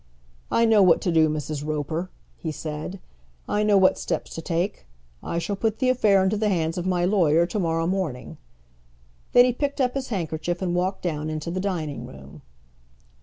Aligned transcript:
"I 0.49 0.65
know 0.65 0.81
what 0.81 0.99
to 1.01 1.11
do, 1.11 1.29
Mrs. 1.29 1.63
Roper," 1.63 2.09
he 2.35 2.51
said. 2.51 2.99
"I 3.47 3.61
know 3.61 3.77
what 3.77 3.99
steps 3.99 4.33
to 4.33 4.41
take. 4.41 4.87
I 5.21 5.37
shall 5.37 5.55
put 5.55 5.77
the 5.77 5.89
affair 5.89 6.23
into 6.23 6.37
the 6.37 6.49
hands 6.49 6.75
of 6.79 6.87
my 6.87 7.05
lawyer 7.05 7.45
to 7.45 7.59
morrow 7.59 7.85
morning." 7.85 8.39
Then 9.33 9.45
he 9.45 9.53
picked 9.53 9.79
up 9.79 9.93
his 9.93 10.07
handkerchief 10.07 10.59
and 10.59 10.73
walked 10.73 11.03
down 11.03 11.29
into 11.29 11.51
the 11.51 11.59
dining 11.59 12.07
room. 12.07 12.41